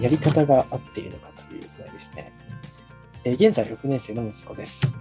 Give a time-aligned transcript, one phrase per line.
[0.00, 2.32] やり方が合っているのかという問題ですね。
[3.24, 4.94] えー現在6年生の息子です。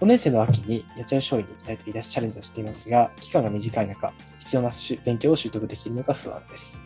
[0.00, 6.78] 5年生の秋に八千代松陰に行きたいと言い出しチャレンジをしていますが、期間が短い中、必要なし勉強を習得できるのか不安です。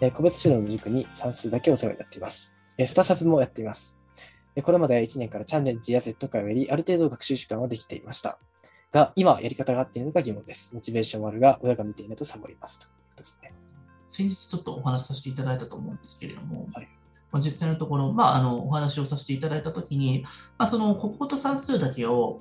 [0.00, 2.56] えー個別指導の塾に算数だけお世話になっています。
[2.78, 3.98] えースタシャフもやっています。
[4.54, 8.38] えーこれまで1年からチャレンジや Z 会をやり、ある程度学習習慣はできていました。
[8.90, 10.74] が、今はやり方が合っているのか疑問です。
[10.74, 12.78] モチベーションはあるが、親が見ていないとサボります。
[12.78, 13.52] ということですね。
[14.08, 16.88] 先日ちょっとお話しさせていただいたと思うんですけれども、はい
[17.32, 20.24] まあ、実際のところ、まあ、あのお話をさせていただいたときに、
[20.58, 22.40] まあ、その国語と算数だけを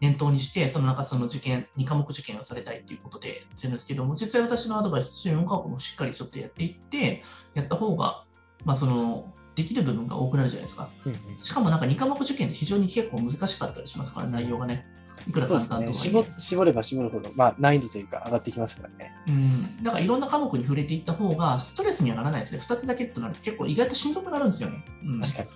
[0.00, 7.22] 念頭にして、そのなんかその受験、2科目受験をされたいということで言ってるんですけども、実際私のアドバイスとして4科目もしっかりちょっとやっていって、
[7.54, 8.24] やった方が、
[8.64, 10.90] まあ、そのできる部分が多くなるじゃないですか。
[11.38, 14.86] しかもなんか2科目受験って非常に結構難しかったりしますから、内容がね。
[15.28, 16.14] いくらそう簡ですね。
[16.14, 19.12] 単とはいえ絞絞れば絞るほど、まあ、難易度というか上がってきますからね。
[19.28, 22.62] うん、だからいろんな科目に触れていった方がストレスにはならないですね。
[22.62, 24.84] 2つだけとなると結構意外としんどくなるんですよね。
[25.04, 25.48] うん確かに。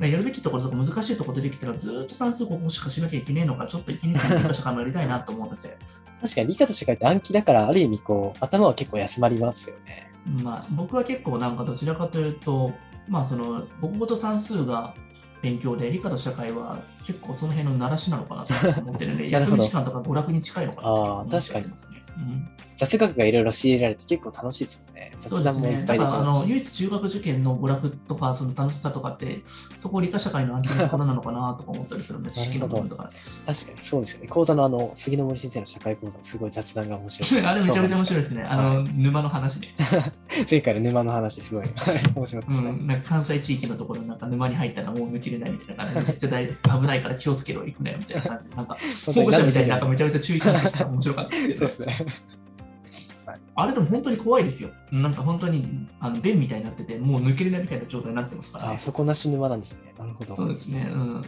[0.00, 5.72] まあやるべきところとか難しいところ出てきたらずーっと算数ここしかしなきゃいけないのか、ちょっと一日3日社会もやりたいなと思うんですよ。
[6.20, 10.10] 確かに理科と社会って暗記だから、ある意味こう、頭は結構休まりますよね。
[10.42, 12.72] まあ、僕は結構なんかどちらかというと、
[13.08, 14.94] まあその国語と算数が
[15.42, 21.97] 勉強で理科と社会は結構その辺の慣らしなのかなと思ってるので、 休み時間とか娯楽に近いのかなと思ってますね。
[22.18, 25.10] うん雑学がいろいろ仕入れられて結構楽しいですよね。
[25.18, 25.62] そうですね。
[25.62, 26.42] 雑談もいっぱだからあいできますし。
[26.44, 29.42] の唯一中学受験の娯楽とかその楽しさとかって、
[29.80, 33.10] そこ理科社会の暗記のところなのかなとか思ったりするんで、なるほど式の部分とか。
[33.46, 34.28] 確かにそうですよね。
[34.28, 37.42] 講座のあの、杉の森先生の社会講座、すごい雑談が面白い。
[37.46, 38.42] あれめちゃめちゃ面白いですね。
[38.44, 39.74] あの、沼の話ね。
[40.48, 41.64] 前回の沼の話、すごい
[42.14, 42.70] 面白かったですうね。
[42.70, 48.76] ん、なんか関西地域のところなんか沼に入ったらもう抜けれないみたいな感じで、めちゃくちゃ大危ないから気をつけろ、行くなよみたいな感じで、なんか
[49.14, 52.06] 保護者みたいになんかめちゃめちゃ注意喚起して面白かったですけどそうで、すね。
[53.54, 54.70] あれでも本当に怖いですよ。
[54.90, 58.78] なんか本当にあの便みたいになってて、もう抜けれないみたいな状態になってますからねあ、。
[58.78, 59.92] 底なし沼なんですね。
[59.98, 60.34] なるほど。
[60.36, 60.88] そうですね。
[60.94, 61.22] うん。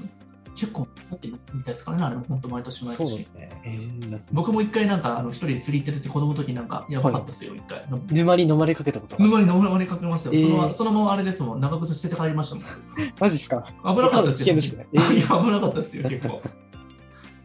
[0.57, 3.35] 結構なってるみたいですからね、あれも本当毎年毎年そうです。
[3.35, 3.51] ね。
[3.65, 7.85] えーな僕も一回なんかあの一人で釣り行ってるって子供の時なんかやばかったですよ、一回。
[8.11, 10.35] 沼に飲まれかけたこと沼に飲まれかけましたよ。
[10.37, 12.65] えーそのそのままあれですもん、長靴捨てて帰りましたもん。
[13.21, 13.65] マジですか？
[13.85, 14.55] 危なかったですよ。
[14.55, 16.41] 危険ですね 危なかったですよ、結構。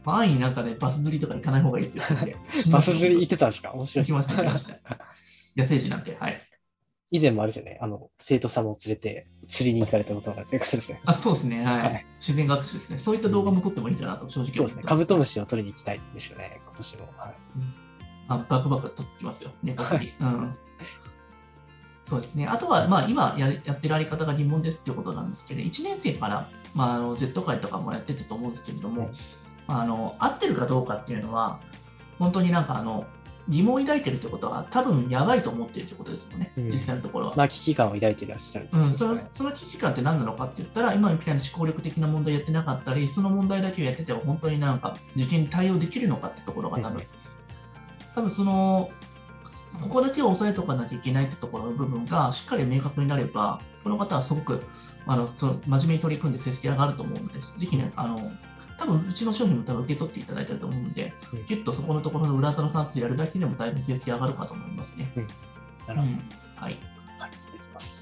[0.05, 2.03] まあ安易になんかね、バス釣りとか行かない方がいいですよ。
[2.71, 3.71] バス釣り行ってたんですか？
[3.73, 4.79] 面白い行きました、行きました。
[5.57, 6.41] 野生児なんて、はい。
[7.11, 7.77] 以前もあれですよね。
[7.81, 11.01] あの、生徒さんを連れて釣りに行かれたことがあるということですね。
[11.05, 11.79] あ、そうですね、はい。
[11.79, 12.97] はい自然学習ですね。
[12.97, 14.83] そういった動画も撮ってもいいかなと、正直そうですね。
[14.83, 16.59] カブトムシを取りに行きたいですよね。
[16.65, 17.13] 今年も。
[17.17, 17.33] はい。
[18.27, 20.11] あバックバック撮ってきますよ、根こそぎ。
[20.19, 20.55] うん。
[22.01, 22.47] そうですね。
[22.47, 29.15] あとは、まあ、今ややってるあり方が疑問ですっていうことなんですけど、1年生から、まあ、あの Z 会とかもやってたと思うんですけれども、はいま
[29.67, 31.59] あ、あの合ってるかどうかっていうのは、
[32.19, 33.05] 本当になんかあの
[33.47, 37.35] 疑問を抱いてるってことは、多分やばいと思ってるってことですもんね、うん実際のところは。
[37.35, 38.93] まあ、危機感を抱いていらっしゃるってうん。
[38.93, 47.03] そのその危機感って何なのかって言ったら、今みたいな思考力的な問題やってなかったり、その問題だけをやってても、本当になんか受験に対応できるのかってところが多分、うん
[48.15, 48.89] 多分その、
[49.81, 54.63] ここだけを押さえておかなきゃいけないってところの部分がしっかり明確になれば、この方はすごく
[55.05, 58.17] あの真面目に取り組んで成績上がると思うので、ぜひね、あの
[58.77, 65.11] 多分うちの商品も多分受け取っていただいてると思うので、うんぎゅっとそこのところの裏技の算数やるだけでもだいぶ成績上がるかと思いますね。
[65.87, 66.11] なるほど。
[66.11, 66.15] うん、
[66.55, 66.69] はい。
[66.69, 66.79] はい。
[67.19, 67.94] ありがとうございます